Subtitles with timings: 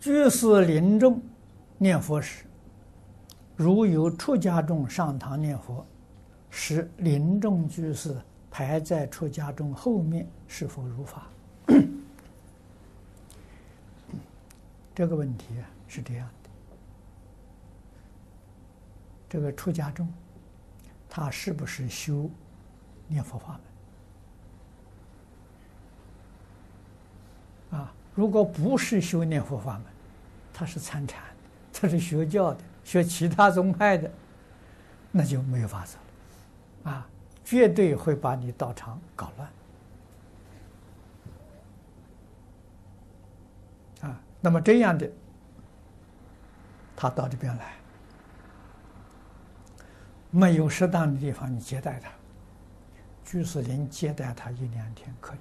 [0.00, 1.22] 居士临终
[1.76, 2.46] 念佛时，
[3.54, 5.86] 如有出家众上堂念佛，
[6.48, 8.16] 使临终居士
[8.50, 11.26] 排在出家众后面，是否如法？
[14.94, 16.50] 这个问题啊是这样的：
[19.28, 20.10] 这个出家众，
[21.10, 22.30] 他是不是修
[23.06, 23.60] 念佛法
[27.70, 27.80] 门？
[27.80, 27.92] 啊？
[28.20, 29.84] 如果不是修念佛法门，
[30.52, 31.22] 他是参禅，
[31.72, 34.10] 他是学教的，学其他宗派的，
[35.10, 35.96] 那就没有法子
[36.84, 37.08] 了，啊，
[37.42, 39.48] 绝对会把你道场搞乱，
[44.12, 45.10] 啊，那么这样的，
[46.94, 47.72] 他到这边来，
[50.30, 52.10] 没有适当的地方，你接待他，
[53.24, 55.38] 居士林接待他一两天可以。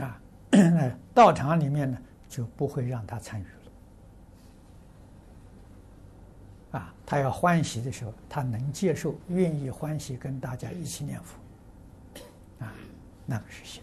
[0.00, 0.20] 啊，
[1.14, 3.50] 道场里面呢就不会让他参与了。
[6.78, 11.38] 啊，他要欢喜的时候，他能接受，愿意欢喜跟大家一起念佛。
[12.64, 12.72] 啊，
[13.26, 13.82] 那个是行。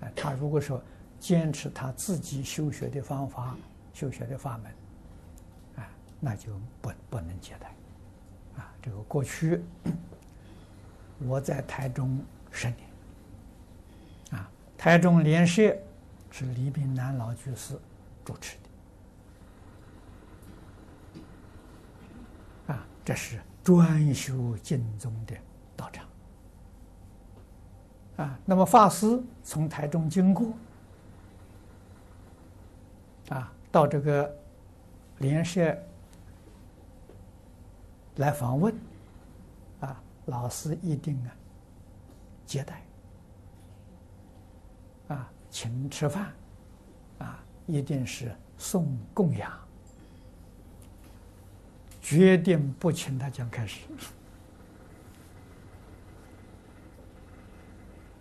[0.00, 0.82] 啊，他如果说
[1.18, 3.56] 坚持他自己修学的方法、
[3.92, 4.72] 修学的法门，
[5.76, 5.88] 啊，
[6.18, 7.68] 那就不不能接待。
[8.56, 9.62] 啊，这个过去
[11.28, 12.18] 我在台中
[12.50, 12.89] 十年。
[14.80, 15.76] 台中莲社
[16.30, 17.78] 是李炳南老居士
[18.24, 18.56] 主持
[22.64, 25.36] 的，啊，这是专修经宗的
[25.76, 26.08] 道场，
[28.16, 30.50] 啊，那么法师从台中经过，
[33.28, 34.34] 啊，到这个
[35.18, 35.76] 莲社
[38.16, 38.74] 来访问，
[39.80, 41.36] 啊，老师一定啊
[42.46, 42.82] 接待。
[45.50, 46.32] 请吃饭，
[47.18, 49.52] 啊，一定是送供养，
[52.00, 53.80] 决定不请他讲开始。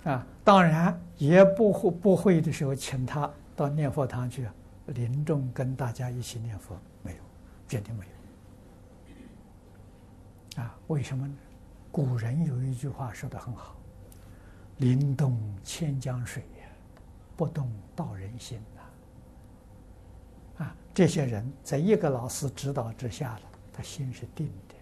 [0.05, 4.47] 啊，当然也不会不会的时候，请他到念佛堂去
[4.87, 7.17] 临终跟大家一起念佛，没有，
[7.67, 8.05] 绝对没
[10.55, 10.63] 有。
[10.63, 11.33] 啊，为什么呢？
[11.91, 13.75] 古人有一句话说的很好
[14.77, 16.43] ：“临动千江水。”
[17.39, 23.41] 不动道人心呐，啊，这些人在一个老师指导之下了，
[23.71, 24.75] 他心是定的。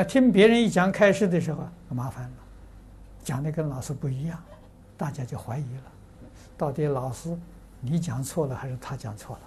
[0.00, 2.36] 啊，听别人一讲开示的时候，麻烦了，
[3.22, 4.42] 讲的跟老师不一样，
[4.96, 5.82] 大家就怀疑了，
[6.56, 7.38] 到底老师
[7.80, 9.38] 你讲错了还是他讲错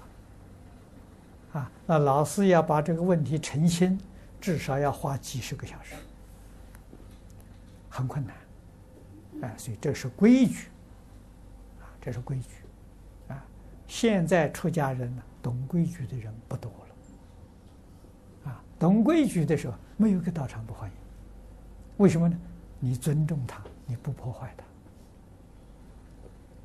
[1.51, 1.59] 了？
[1.59, 3.99] 啊，那老师要把这个问题澄清，
[4.39, 5.95] 至少要花几十个小时，
[7.89, 8.33] 很困难。
[9.41, 10.69] 哎，所以这是规矩。
[12.01, 12.47] 这是规矩，
[13.27, 13.45] 啊！
[13.87, 16.71] 现在出家人呢，懂规矩的人不多
[18.43, 20.95] 了，啊，懂规矩的时候，没有一个道场不欢迎。
[21.97, 22.35] 为什么呢？
[22.79, 24.51] 你尊重他，你不破坏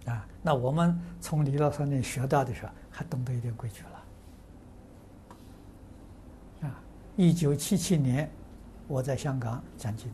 [0.07, 0.27] 他，啊！
[0.43, 4.03] 那我们从李老师那学到的时候，还懂得一点规矩了，
[6.69, 6.81] 啊！
[7.15, 8.31] 一九七七年，
[8.89, 10.11] 我在香港讲经，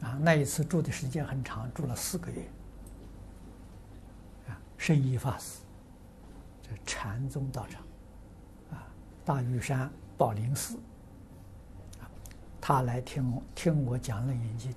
[0.00, 2.42] 啊，那一次住的时间很长，住了四个月。
[4.82, 5.60] 圣严法师，
[6.60, 7.80] 这禅宗道场，
[8.72, 8.82] 啊，
[9.24, 9.88] 大屿山
[10.18, 10.74] 宝林寺，
[12.00, 12.10] 啊，
[12.60, 14.72] 他来听听我讲《楞严经》，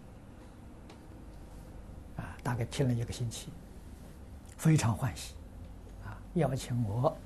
[2.17, 3.49] 啊，大概听了一个星期，
[4.55, 5.33] 非常欢喜，
[6.03, 7.17] 啊，邀请我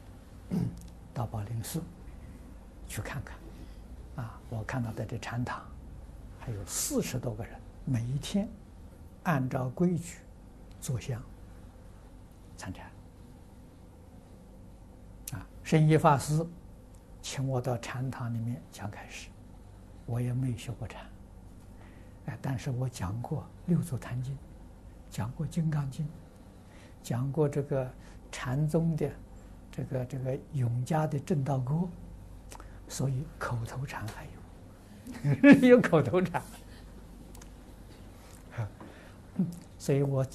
[1.13, 1.83] 到宝林寺
[2.87, 3.37] 去看看，
[4.23, 5.65] 啊，我看到在这禅堂
[6.39, 8.47] 还有四十多个人，每一天
[9.23, 10.19] 按照规矩
[10.79, 11.21] 坐香。
[12.59, 12.85] 参禅
[15.31, 16.45] 啊，圣严法师
[17.21, 19.29] 请我到禅堂里面讲开示，
[20.05, 21.05] 我也没学过禅，
[22.25, 24.33] 哎，但是我讲过《六祖坛经》，
[25.09, 26.05] 讲过《金刚经》，
[27.01, 27.89] 讲过这个
[28.29, 29.09] 禅宗的
[29.71, 31.87] 这个这个永嘉的证道歌，
[32.89, 34.27] 所以口头禅还
[35.61, 36.43] 有， 有口头禅，
[39.79, 40.25] 所以我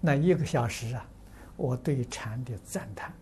[0.00, 1.08] 那一个小时啊。
[1.62, 3.12] 我对禅的赞叹，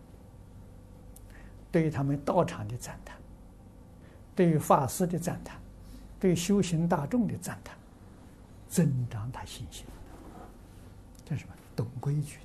[1.71, 3.15] 对于他们道场的赞叹，
[4.35, 5.59] 对于法师的赞叹，
[6.19, 7.77] 对修行大众的赞叹，
[8.67, 9.85] 增长他信心。
[11.23, 11.53] 这是什么？
[11.75, 12.39] 懂规矩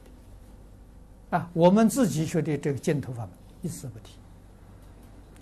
[1.31, 1.50] 的啊！
[1.54, 3.31] 我们自己学的这个净土法门，
[3.62, 4.19] 一字不提，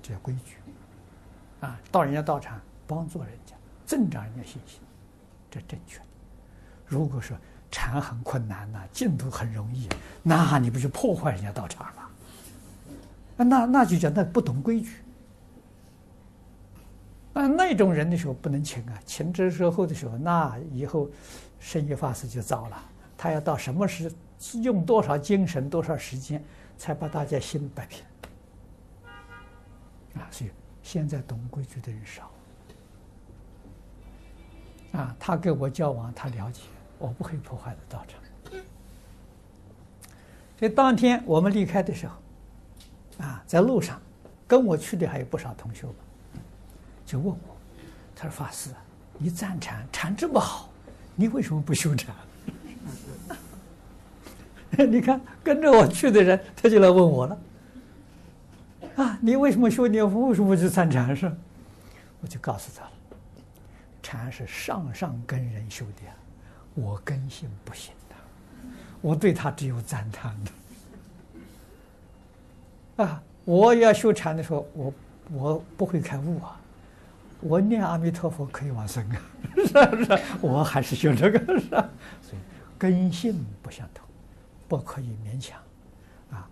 [0.00, 0.58] 这叫规矩
[1.62, 1.80] 啊！
[1.90, 4.80] 到人家道场帮助人家，增长人家信心，
[5.50, 6.00] 这正确。
[6.86, 7.36] 如果说
[7.74, 9.88] 禅很困难呐，净土很容易，
[10.22, 12.08] 那你不就破坏人家道场了？
[13.36, 14.98] 那那就叫那不懂规矩。
[17.32, 21.10] 那那种人的时候不能请啊，请之时候的时候，那以后
[21.58, 22.80] 圣严法师就糟了。
[23.18, 24.12] 他要到什么时
[24.62, 26.40] 用多少精神、多少时间，
[26.78, 28.04] 才把大家心摆平？
[30.14, 30.50] 啊，所以
[30.80, 32.30] 现在懂规矩的人少。
[34.92, 36.62] 啊，他跟我交往，他了解，
[37.04, 38.18] 我不会破坏的道场。
[40.58, 44.00] 所以当天我们离开的时候，啊，在路上
[44.46, 45.94] 跟我去的还有不少同学们。
[47.04, 47.56] 就问我，
[48.16, 48.70] 他说：“法师，
[49.18, 50.70] 你赞禅禅这么好，
[51.14, 52.14] 你为什么不修禅？”
[54.88, 57.38] 你看跟着我去的人，他就来问我了。
[58.96, 60.28] 啊，你为什么修念佛？
[60.28, 61.14] 为什么不去参禅？
[61.14, 61.30] 是？
[62.22, 62.92] 我就告诉他了，
[64.02, 66.16] 禅是上上根人修的啊，
[66.74, 68.16] 我根性不行的，
[69.00, 70.36] 我对他只有赞叹
[72.96, 73.04] 的。
[73.04, 74.94] 啊，我要修禅的时候，我
[75.32, 76.60] 我不会开悟啊。
[77.40, 79.20] 我念阿弥陀佛可以往生啊，
[79.54, 80.18] 是不是？
[80.40, 81.88] 我还是修这个，是吧？
[82.22, 82.42] 所以
[82.78, 84.06] 根性不相同，
[84.66, 85.60] 不可以勉强，
[86.30, 86.48] 啊，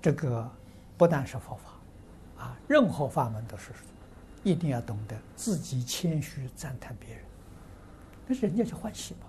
[0.00, 0.50] 这个
[0.96, 3.72] 不但是佛法，啊，任何法门都是，
[4.42, 7.22] 一定要懂得自己谦虚赞叹别人，
[8.26, 9.26] 那人家就欢喜嘛。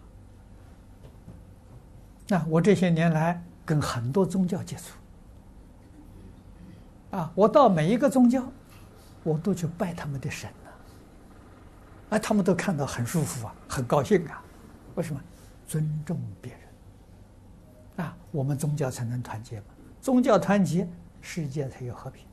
[2.27, 4.97] 那我这些年来跟很多宗教接触，
[7.17, 8.43] 啊，我到每一个宗教，
[9.23, 10.49] 我都去拜他们的神。
[12.09, 14.43] 哎，他们都看到很舒服啊，很高兴啊。
[14.95, 15.21] 为什么？
[15.67, 19.65] 尊重别人啊，我们宗教才能团结嘛。
[19.99, 20.87] 宗教团结，
[21.21, 22.23] 世界才有和平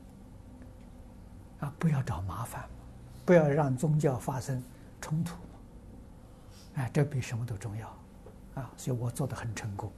[1.59, 1.73] 啊！
[1.79, 2.63] 不要找麻烦，
[3.25, 4.63] 不要让宗教发生
[5.01, 5.35] 冲突。
[6.75, 7.91] 哎，这比什么都重要
[8.55, 8.69] 啊！
[8.77, 9.91] 所以我做得很成功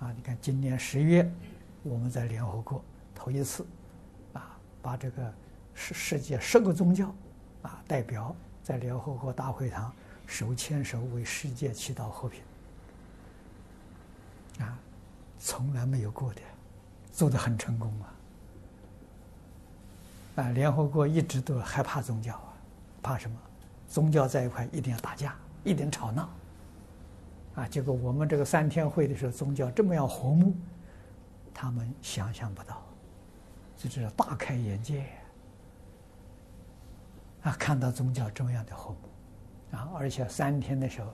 [0.00, 0.12] 啊！
[0.16, 1.30] 你看，今年十月，
[1.82, 2.82] 我们在联合国
[3.14, 3.66] 头一次
[4.32, 5.32] 啊，把这个
[5.74, 7.14] 世世界十个宗教
[7.62, 8.34] 啊代表。
[8.60, 9.90] 在联合国大会堂
[10.26, 12.42] 手牵手为世界祈祷和平，
[14.60, 14.78] 啊，
[15.38, 16.42] 从来没有过的，
[17.10, 18.12] 做得很成功啊！
[20.42, 22.52] 啊，联合国一直都害怕宗教啊，
[23.02, 23.40] 怕什么？
[23.88, 25.34] 宗教在一块一定要打架，
[25.64, 26.28] 一定吵闹，
[27.58, 30.54] 啊，结果我们这个三天会的时候，宗教这么样和睦，
[31.52, 32.80] 他们想象不到，
[33.76, 35.04] 这就是大开眼界。
[37.42, 41.12] 啊，看到宗教这么样的和睦，啊，而且三天的时候，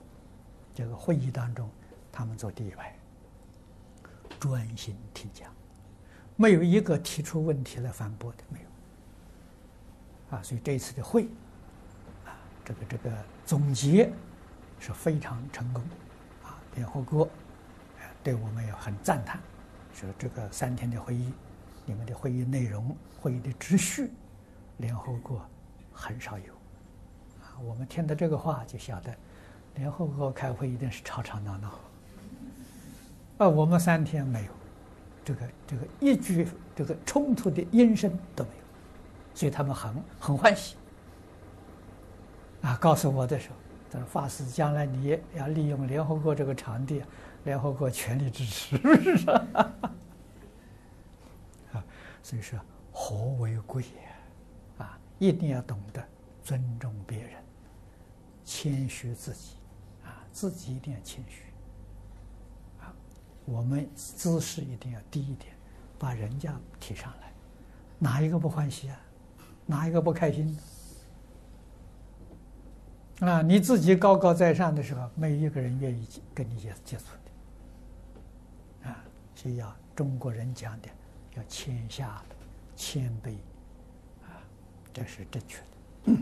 [0.75, 1.67] 这个会议当中，
[2.11, 2.95] 他们坐第一排，
[4.39, 5.51] 专心听讲，
[6.35, 10.37] 没有一个提出问题来反驳的，没有。
[10.37, 11.23] 啊，所以这次的会，
[12.25, 13.11] 啊，这个这个
[13.47, 14.11] 总结
[14.79, 16.04] 是非常成功，啊，
[16.75, 17.27] 联合国，
[18.23, 19.39] 对我们也很赞叹，
[19.93, 21.33] 说这个三天的会议，
[21.85, 24.11] 你们的会议内容、会议的秩序，
[24.77, 25.41] 联合国。
[25.97, 26.53] 很少有，
[27.41, 29.15] 啊，我们听到这个话就晓得，
[29.75, 31.71] 联合国开会一定是吵吵闹闹，
[33.37, 34.51] 啊，我们三天没有，
[35.23, 38.63] 这个这个一句这个冲突的音声都没有，
[39.33, 40.75] 所以他们很很欢喜，
[42.61, 43.55] 啊，告诉我的时候，
[43.91, 47.01] 他说法师将来你要利用联合国这个场地，
[47.43, 48.75] 联合国全力支持，
[51.71, 51.83] 啊，
[52.21, 52.59] 所以说
[52.91, 53.83] 和为贵
[54.77, 54.97] 啊。
[55.17, 56.05] 一定要懂得
[56.43, 57.41] 尊重别人，
[58.43, 59.55] 谦虚自己，
[60.03, 61.43] 啊，自己一定要谦虚，
[62.81, 62.91] 啊，
[63.45, 65.53] 我们姿势一定要低一点，
[65.97, 67.31] 把人家提上来，
[67.97, 68.99] 哪一个不欢喜啊？
[69.65, 70.57] 哪一个不开心？
[73.21, 77.05] 啊，你自己高高在上的时候，没一个人愿意跟你接接触
[78.83, 79.03] 的，啊，
[79.33, 80.89] 所以要中国人讲的，
[81.35, 82.35] 要谦下的
[82.75, 83.31] 谦卑。
[84.23, 84.35] 啊
[84.93, 86.21] 这是正确的。